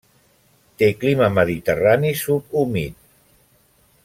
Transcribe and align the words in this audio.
Té 0.81 0.87
clima 1.03 1.27
mediterrani 1.35 2.17
subhumit. 2.25 3.01